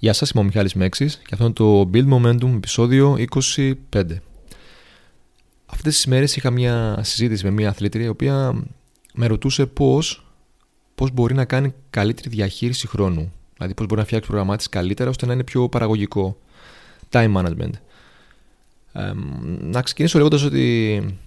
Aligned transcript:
Γεια 0.00 0.12
σας, 0.12 0.30
είμαι 0.30 0.42
ο 0.42 0.44
Μιχάλης 0.46 0.74
Μέξης 0.74 1.16
και 1.16 1.28
αυτό 1.32 1.44
είναι 1.44 1.52
το 1.52 1.90
Build 1.92 2.12
Momentum 2.12 2.54
επεισόδιο 2.54 3.16
25. 3.92 4.02
Αυτές 5.66 5.94
τις 5.94 6.06
μέρες 6.06 6.36
είχα 6.36 6.50
μια 6.50 6.98
συζήτηση 7.02 7.44
με 7.44 7.50
μια 7.50 7.68
αθλήτρια 7.68 8.04
η 8.04 8.08
οποία 8.08 8.64
με 9.14 9.26
ρωτούσε 9.26 9.66
πώς, 9.66 10.26
πώς 10.94 11.10
μπορεί 11.10 11.34
να 11.34 11.44
κάνει 11.44 11.74
καλύτερη 11.90 12.28
διαχείριση 12.28 12.86
χρόνου. 12.86 13.32
Δηλαδή 13.56 13.74
πώς 13.74 13.86
μπορεί 13.86 14.00
να 14.00 14.06
φτιάξει 14.06 14.26
το 14.26 14.32
πρόγραμμά 14.32 14.56
της 14.56 14.68
καλύτερα 14.68 15.10
ώστε 15.10 15.26
να 15.26 15.32
είναι 15.32 15.44
πιο 15.44 15.68
παραγωγικό. 15.68 16.38
Time 17.10 17.34
management. 17.34 17.72
Ε, 18.92 19.12
να 19.60 19.82
ξεκινήσω 19.82 20.18
λέγοντας 20.18 20.42
ότι 20.42 21.18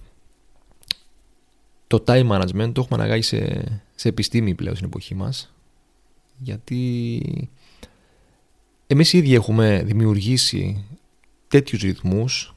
το 1.88 2.04
time 2.08 2.30
management 2.32 2.72
το 2.74 2.82
έχουμε 2.82 3.02
αναγάγει 3.02 3.22
σε, 3.22 3.64
σε 3.96 4.08
επιστήμη 4.08 4.56
πλέον 4.56 4.76
στην 4.76 4.88
εποχή 4.88 5.16
μας 5.16 5.54
γιατί 6.40 7.22
εμείς 8.92 9.14
οι 9.14 9.18
ίδιοι 9.18 9.34
έχουμε 9.34 9.82
δημιουργήσει 9.86 10.86
τέτοιους 11.48 11.82
ρυθμούς 11.82 12.56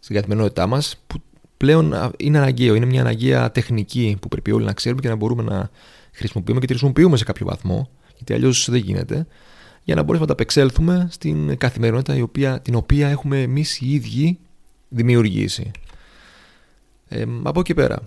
στην 0.00 0.14
καθημερινότητά 0.14 0.66
μας 0.66 1.02
που 1.06 1.22
πλέον 1.56 2.12
είναι 2.16 2.38
αναγκαίο, 2.38 2.74
είναι 2.74 2.86
μια 2.86 3.00
αναγκαία 3.00 3.50
τεχνική 3.50 4.16
που 4.20 4.28
πρέπει 4.28 4.52
όλοι 4.52 4.64
να 4.64 4.72
ξέρουμε 4.72 5.00
και 5.00 5.08
να 5.08 5.14
μπορούμε 5.14 5.42
να 5.42 5.70
χρησιμοποιούμε 6.12 6.60
και 6.60 6.66
τη 6.66 6.72
χρησιμοποιούμε 6.72 7.16
σε 7.16 7.24
κάποιο 7.24 7.46
βαθμό 7.46 7.90
γιατί 8.16 8.32
αλλιώς 8.32 8.70
δεν 8.70 8.80
γίνεται 8.80 9.26
για 9.84 9.94
να 9.94 10.02
μπορέσουμε 10.02 10.20
να 10.20 10.26
τα 10.26 10.32
απεξέλθουμε 10.32 11.08
στην 11.10 11.56
καθημερινότητα 11.56 12.16
η 12.16 12.20
οποία, 12.20 12.60
την 12.60 12.74
οποία 12.74 13.08
έχουμε 13.08 13.42
εμείς 13.42 13.80
οι 13.80 13.92
ίδιοι 13.92 14.38
δημιουργήσει. 14.88 15.70
Ε, 17.08 17.24
από 17.42 17.60
εκεί 17.60 17.74
πέρα, 17.74 18.02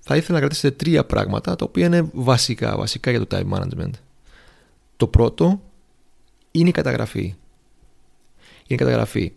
θα 0.00 0.16
ήθελα 0.16 0.34
να 0.34 0.40
κρατήσετε 0.40 0.76
τρία 0.76 1.04
πράγματα 1.04 1.56
τα 1.56 1.64
οποία 1.64 1.86
είναι 1.86 2.10
βασικά, 2.12 2.76
βασικά 2.76 3.10
για 3.10 3.26
το 3.26 3.36
time 3.36 3.58
management. 3.58 3.90
Το 4.96 5.06
πρώτο 5.06 5.60
είναι 6.58 6.68
η 6.68 6.72
καταγραφή. 6.72 7.20
Είναι 7.20 7.34
η 8.66 8.74
καταγραφή. 8.74 9.32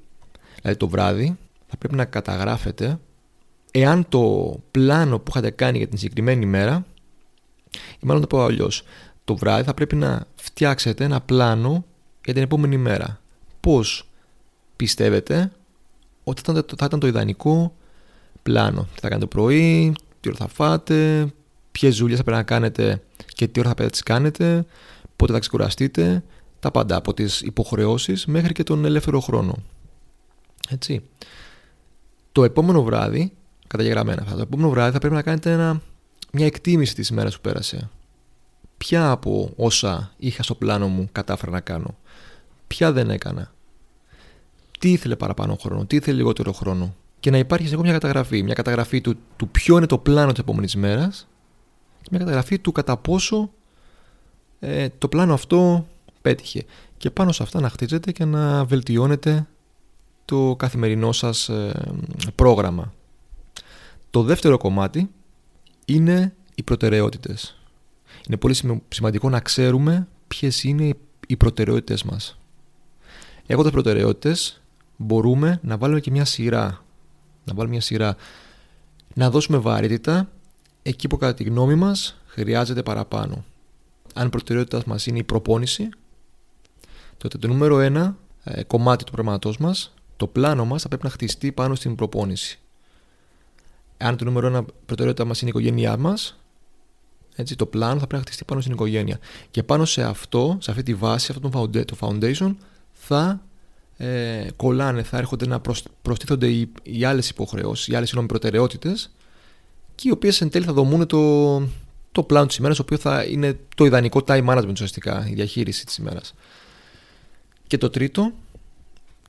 Δηλαδή 0.62 0.80
το 0.80 0.88
βράδυ 0.88 1.38
θα 1.68 1.78
πρέπει 1.78 1.96
να 1.96 2.06
καταγράφετε 2.06 3.00
εάν 3.72 4.06
το 4.10 4.56
πλάνο 4.72 5.20
που 5.20 5.26
είχατε 5.30 5.50
κάνει 5.50 5.78
για 5.78 5.88
την 5.88 5.98
συγκεκριμένη 5.98 6.46
ημέρα 6.46 6.86
ή 7.74 8.06
μάλλον 8.06 8.22
το 8.22 8.28
πω 8.28 8.44
αλλιώς. 8.44 8.84
Το 9.24 9.36
βράδυ 9.36 9.64
θα 9.64 9.74
πρέπει 9.74 9.96
να 9.96 10.26
φτιάξετε 10.36 11.04
ένα 11.04 11.22
πλάνο 11.22 11.86
για 12.24 12.34
την 12.34 12.44
επόμενη 12.44 12.78
μέρα. 12.78 13.22
Πώς 13.60 14.08
πιστεύετε 14.76 15.52
ότι 16.24 16.42
θα 16.78 16.86
ήταν 16.86 17.00
το 17.00 17.08
ιδανικό 17.08 17.76
πλάνο; 18.44 18.82
Τι 18.82 19.00
θα 19.00 19.08
κάνετε 19.08 19.20
το 19.20 19.28
πρωί, 19.28 19.94
τι 20.20 20.30
ώρα 20.30 20.38
θα 20.38 20.48
φάτε, 20.48 21.28
ποιες 21.72 21.98
δουλειές 21.98 22.18
θα 22.18 22.24
πρέπει 22.24 22.38
να 22.38 22.44
κάνετε 22.44 23.02
και 23.26 23.48
τι 23.48 23.60
ώρα 23.60 23.70
θα 23.70 23.76
πρέπει 23.76 23.92
να 23.92 23.98
τις 23.98 24.04
κάνετε, 24.04 24.66
πότε 25.16 25.34
θα 25.34 25.40
ξεκουραστείτε, 25.40 26.24
τα 26.60 26.72
πάντα 26.72 26.96
από 26.96 27.14
τις 27.14 27.42
υποχρεώσεις 27.42 28.26
μέχρι 28.26 28.54
και 28.54 28.64
τον 28.64 28.86
ελεύθερο 28.86 29.20
χρόνο. 29.20 29.56
Έτσι. 30.70 31.02
Το 32.32 32.44
επόμενο 32.44 32.84
βράδυ, 32.84 33.32
καταγεγραμμένα 33.68 34.22
αυτά, 34.22 34.36
το 34.36 34.42
επόμενο 34.42 34.70
βράδυ 34.70 34.92
θα 34.92 35.00
πρέπει 35.00 35.14
να 35.16 35.22
κάνετε 35.22 35.52
ένα, 35.52 35.82
μια 36.32 36.46
εκτίμηση 36.46 36.96
της 36.96 37.10
ημέρας 37.10 37.36
που 37.36 37.42
πέρασε. 37.42 37.90
Ποια 38.78 39.12
από 39.12 39.54
όσα 39.56 40.12
είχα 40.18 40.44
στο 40.44 40.56
πλάνο 40.56 40.88
μου 40.88 41.10
κατάφερα 41.12 41.52
να 41.52 41.60
κάνω, 41.60 41.98
ποια 42.68 42.92
δεν 42.92 43.10
έκανα, 43.10 43.54
τι 44.80 44.92
ήθελε 44.92 45.16
παραπάνω 45.16 45.56
χρόνο, 45.56 45.86
τι 45.86 45.96
ήθελε 45.96 46.18
λιγότερο 46.18 46.52
χρόνο, 46.52 46.96
και 47.20 47.32
να 47.32 47.38
υπάρχει 47.38 47.68
σε 47.68 47.78
μια 47.78 47.92
καταγραφή. 47.92 48.44
Μια 48.44 48.54
καταγραφή 48.54 49.02
του, 49.02 49.16
του 49.36 49.50
ποιο 49.50 49.78
είναι 49.78 49.86
το 49.86 49.98
πλάνο 49.98 50.32
της 50.32 50.40
επόμενης 50.40 50.76
μέρα 50.76 51.12
και 52.02 52.08
μια 52.10 52.20
καταγραφή 52.20 52.60
του 52.60 52.72
κατά 52.72 52.98
πόσο 52.98 53.50
ε, 54.60 54.88
το 54.98 55.08
πλάνο 55.08 55.34
αυτό 55.34 55.88
πέτυχε. 56.30 56.66
Και 56.98 57.10
πάνω 57.10 57.32
σε 57.32 57.44
αυτά 57.44 57.60
να 57.60 57.70
χτίζετε 57.70 58.12
και 58.12 58.26
να 58.26 58.66
βελτιώνετε 58.66 59.48
το 60.26 60.56
καθημερινό 60.58 61.12
σας 61.12 61.50
ε, 61.50 61.94
πρόγραμμα. 62.36 62.94
Το 64.10 64.24
δεύτερο 64.24 64.58
κομμάτι 64.58 65.10
είναι 65.86 66.34
οι 66.56 66.64
προτεραιότητες. 66.64 67.58
Είναι 68.28 68.38
πολύ 68.38 68.56
σημαντικό 68.88 69.30
να 69.30 69.40
ξέρουμε 69.40 70.08
ποιες 70.28 70.64
είναι 70.64 70.94
οι 71.28 71.38
προτεραιότητες 71.38 72.04
μας. 72.04 72.40
Έχοντας 73.46 73.72
προτεραιότητες 73.72 74.62
μπορούμε 74.98 75.60
να 75.64 75.78
βάλουμε 75.78 76.00
και 76.00 76.12
μια 76.12 76.26
σειρά 76.26 76.84
να 77.50 77.56
βάλουμε 77.56 77.74
μια 77.74 77.82
σειρά, 77.82 78.16
να 79.14 79.30
δώσουμε 79.30 79.58
βαρύτητα 79.58 80.30
εκεί 80.82 81.08
που 81.08 81.18
κατά 81.18 81.34
τη 81.34 81.44
γνώμη 81.44 81.76
μας 81.76 82.22
χρειάζεται 82.26 82.84
παραπάνω. 82.84 83.44
Αν 84.14 84.28
η 84.28 84.30
προτεραιότητα 84.30 84.82
μας 84.86 85.06
είναι 85.06 85.18
η 85.18 85.24
προπόνηση, 85.24 85.90
τότε 87.20 87.38
το 87.38 87.48
νούμερο 87.48 87.80
ένα 87.80 88.18
ε, 88.44 88.64
κομμάτι 88.64 89.04
του 89.04 89.12
προγραμματός 89.12 89.58
μας, 89.58 89.94
το 90.18 90.28
πλάνο 90.28 90.66
μας 90.66 90.82
θα 90.82 90.88
πρέπει 90.88 91.04
να 91.04 91.10
χτιστεί 91.10 91.52
πάνω 91.52 91.76
στην 91.76 91.96
προπόνηση. 91.96 92.60
Αν 93.98 94.18
το 94.18 94.26
νούμερο 94.26 94.48
ένα 94.48 94.66
προτεραιότητα 94.86 95.26
μας 95.26 95.42
είναι 95.42 95.50
η 95.50 95.54
οικογένειά 95.56 95.98
μας, 95.98 96.40
έτσι, 97.36 97.56
το 97.56 97.66
πλάνο 97.66 98.00
θα 98.00 98.08
πρέπει 98.08 98.16
να 98.16 98.22
χτιστεί 98.22 98.46
πάνω 98.46 98.62
στην 98.62 98.74
οικογένεια. 98.74 99.20
Και 99.52 99.64
πάνω 99.64 99.86
σε 99.86 100.04
αυτό, 100.04 100.58
σε 100.62 100.72
αυτή 100.72 100.84
τη 100.84 100.94
βάση, 100.94 101.32
αυτό 101.32 101.50
το 101.86 101.98
foundation, 102.00 102.56
θα 102.92 103.42
ε, 103.98 104.48
κολλάνε, 104.56 105.04
θα 105.04 105.18
έρχονται 105.18 105.48
να 105.48 105.62
προστίθονται 106.02 106.48
οι, 106.48 106.72
οι 106.84 107.04
άλλες 107.04 107.30
υποχρεώσεις, 107.30 107.88
οι 107.88 107.96
άλλες 107.96 108.14
προτεραιότητες 108.28 109.12
και 109.96 110.08
οι 110.08 110.12
οποίες 110.12 110.42
εν 110.42 110.50
τέλει 110.50 110.66
θα 110.66 110.74
δομούν 110.74 111.08
το, 111.08 111.58
το 112.12 112.24
πλάνο 112.24 112.46
της 112.46 112.56
ημέρας, 112.56 112.78
το 112.78 112.84
οποίο 112.84 112.98
θα 112.98 113.24
είναι 113.24 113.60
το 113.76 113.86
ιδανικό 113.86 114.22
time 114.28 114.46
management 114.46 114.72
ουσιαστικά, 114.72 115.28
η 115.30 115.34
διαχείριση 115.34 115.86
της 115.86 115.98
ημέρας. 115.98 116.34
Και 117.70 117.78
το 117.78 117.90
τρίτο, 117.90 118.32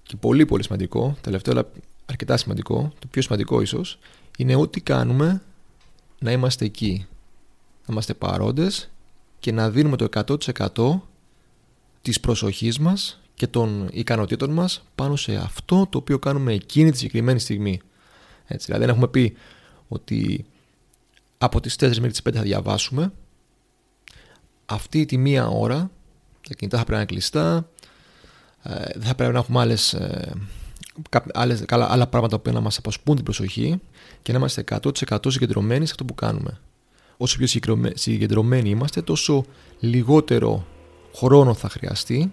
και 0.03 0.17
πολύ 0.17 0.47
πολύ 0.47 0.63
σημαντικό, 0.63 1.17
τελευταίο 1.21 1.53
αλλά 1.53 1.69
αρκετά 2.07 2.37
σημαντικό, 2.37 2.93
το 2.99 3.07
πιο 3.11 3.23
σημαντικό 3.23 3.61
ίσως, 3.61 3.99
είναι 4.39 4.55
ό,τι 4.55 4.81
κάνουμε 4.81 5.43
να 6.19 6.33
είμαστε 6.33 6.65
εκεί. 6.65 7.07
Να 7.87 7.93
είμαστε 7.93 8.15
παρόντες 8.15 8.91
και 9.39 9.53
να 9.53 9.71
δίνουμε 9.71 9.97
το 9.97 10.09
100% 10.75 11.01
της 12.03 12.21
προσοχής 12.21 12.79
μας 12.79 13.21
και 13.35 13.47
των 13.47 13.89
ικανοτήτων 13.93 14.51
μας 14.51 14.83
πάνω 14.95 15.17
σε 15.17 15.37
αυτό 15.37 15.87
το 15.91 15.99
οποίο 15.99 16.19
κάνουμε 16.19 16.53
εκείνη 16.53 16.91
τη 16.91 16.97
συγκεκριμένη 16.97 17.39
στιγμή. 17.39 17.81
Έτσι, 18.47 18.67
δηλαδή 18.67 18.85
δεν 18.85 18.95
έχουμε 18.95 19.09
πει 19.09 19.37
ότι 19.89 20.45
από 21.39 21.61
τις 21.61 21.75
4 21.75 21.79
μέχρι 21.81 22.11
τις 22.11 22.23
5 22.29 22.33
θα 22.35 22.43
διαβάσουμε 22.43 23.13
αυτή 24.67 25.05
τη 25.05 25.17
μία 25.17 25.49
ώρα 25.49 25.91
τα 26.49 26.55
κινητά 26.55 26.79
θα 26.79 26.85
πρέπει 26.85 26.91
να 26.91 26.97
είναι 26.97 27.07
κλειστά 27.07 27.57
ε, 27.57 27.80
δεν 28.63 29.03
θα 29.03 29.15
πρέπει 29.15 29.33
να 29.33 29.39
έχουμε 29.39 29.61
άλλες, 29.61 29.93
ε, 29.93 30.33
άλλες, 31.33 31.65
καλά, 31.67 31.93
άλλα 31.93 32.07
πράγματα 32.07 32.39
που 32.39 32.53
να 32.53 32.61
μας 32.61 32.79
απασπούν 32.79 33.15
την 33.15 33.25
προσοχή 33.25 33.81
και 34.23 34.33
να 34.33 34.39
είμαστε 34.39 34.65
100% 34.71 35.31
συγκεντρωμένοι 35.31 35.85
σε 35.87 35.91
αυτό 35.91 36.05
που 36.05 36.15
κάνουμε. 36.15 36.61
Όσο 37.17 37.37
πιο 37.37 37.47
συγκεντρωμένοι 37.95 38.69
είμαστε 38.71 39.03
τόσο 39.03 39.45
λιγότερο 39.81 40.67
χρόνο 41.15 41.55
θα 41.55 41.69
χρειαστεί 41.69 42.33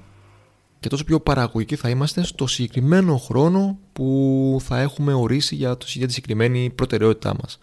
και 0.80 0.90
τόσο 0.90 1.04
πιο 1.04 1.20
παραγωγικοί 1.20 1.76
θα 1.76 1.90
είμαστε 1.90 2.24
στο 2.24 2.48
συγκεκριμένο 2.48 3.18
χρόνο 3.18 3.78
που 3.94 4.58
θα 4.64 4.80
έχουμε 4.80 5.14
ορίσει 5.14 5.56
για, 5.56 5.78
το, 5.78 5.86
για 5.90 6.08
τη 6.08 6.14
συγκεκριμένη 6.14 6.70
προτεραιότητά 6.76 7.36
μας. 7.42 7.60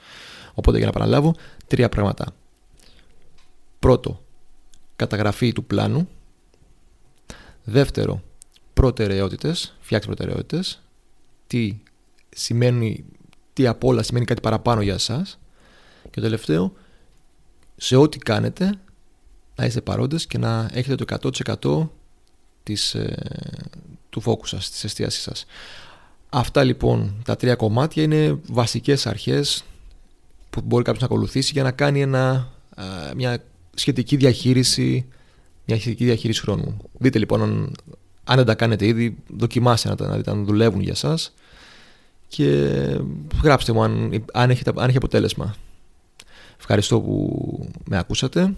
Οπότε 0.55 0.77
για 0.77 0.87
να 0.87 0.93
παραλάβω, 0.93 1.35
τρία 1.67 1.89
πράγματα. 1.89 2.27
Πρώτο, 3.79 4.23
καταγραφή 4.97 5.53
του 5.53 5.65
πλάνου. 5.65 6.09
Δεύτερο, 7.65 8.23
προτεραιότητες, 8.75 9.77
φτιάξτε 9.81 10.15
προτεραιότητες. 10.15 10.83
Τι 11.47 11.77
σημαίνει, 12.29 13.05
τι 13.53 13.67
απ' 13.67 13.85
όλα 13.85 14.03
σημαίνει 14.03 14.25
κάτι 14.25 14.41
παραπάνω 14.41 14.83
για 14.83 14.95
εσάς. 14.95 15.39
Και 16.03 16.11
το 16.15 16.21
τελευταίο, 16.21 16.73
σε 17.77 17.97
ό,τι 17.97 18.19
κάνετε, 18.19 18.79
να 19.57 19.65
είστε 19.65 19.81
παρόντες 19.81 20.27
και 20.27 20.39
να 20.39 20.71
έχετε 20.73 20.95
το 20.95 21.05
100% 21.05 21.91
της, 22.63 22.95
ε, 22.95 23.17
του 24.11 24.21
φόκου 24.21 24.47
σας, 24.47 24.71
της 24.71 24.85
εστίασής 24.85 25.23
σας. 25.23 25.47
Αυτά 26.29 26.65
λοιπόν 26.65 27.23
τα 27.25 27.37
τρία 27.37 27.55
κομμάτια 27.55 28.03
είναι 28.03 28.39
βασικές 28.47 29.07
αρχές 29.07 29.65
που 30.51 30.61
μπορεί 30.61 30.85
κάποιος 30.85 31.03
να 31.03 31.15
ακολουθήσει 31.15 31.53
για 31.53 31.63
να 31.63 31.71
κάνει 31.71 32.01
ένα, 32.01 32.53
μια 33.15 33.45
σχετική 33.75 34.17
διαχείριση 34.17 35.07
μια 35.67 35.79
σχετική 35.81 36.05
διαχείριση 36.05 36.41
χρόνου. 36.41 36.77
Δείτε 36.99 37.19
λοιπόν 37.19 37.43
αν, 37.43 37.73
αν 38.25 38.37
δεν 38.37 38.45
τα 38.45 38.55
κάνετε 38.55 38.87
ήδη 38.87 39.17
δοκιμάστε 39.37 39.89
να, 39.89 40.09
να 40.09 40.17
δείτε 40.17 40.31
αν 40.31 40.45
δουλεύουν 40.45 40.81
για 40.81 40.95
σας 40.95 41.35
και 42.29 42.73
γράψτε 43.43 43.73
μου 43.73 43.83
αν, 43.83 44.25
αν, 44.33 44.51
έχει, 44.51 44.63
αν 44.77 44.89
έχει 44.89 44.97
αποτέλεσμα. 44.97 45.55
Ευχαριστώ 46.59 47.01
που 47.01 47.69
με 47.85 47.99
ακούσατε 47.99 48.55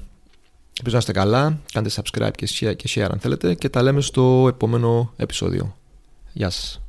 Ελπίζω 0.79 0.97
να 0.97 0.99
είστε 0.99 1.13
καλά, 1.13 1.59
κάντε 1.73 1.91
subscribe 1.95 2.31
και 2.37 2.49
share, 2.51 2.77
και 2.77 2.89
share 2.95 3.09
αν 3.13 3.19
θέλετε 3.19 3.55
και 3.55 3.69
τα 3.69 3.83
λέμε 3.83 4.01
στο 4.01 4.47
επόμενο 4.49 5.13
επεισόδιο. 5.17 5.77
Γεια 6.33 6.51
σας. 6.51 6.86